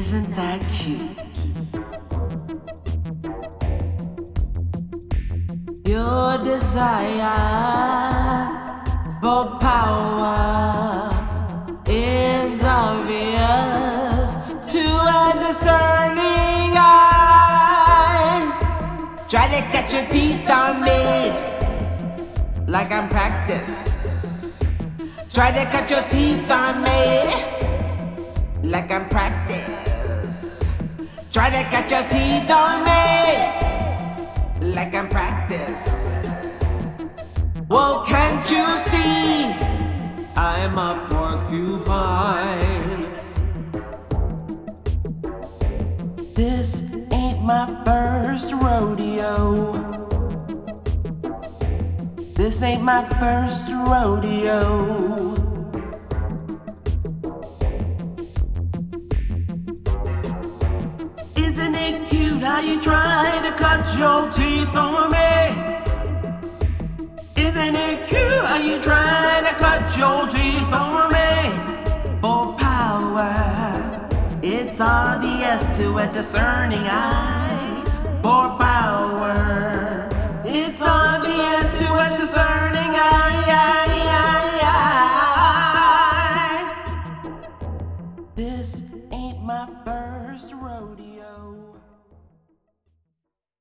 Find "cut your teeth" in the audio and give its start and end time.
19.70-20.48, 25.70-26.50, 31.68-32.48, 63.50-64.76, 69.56-70.72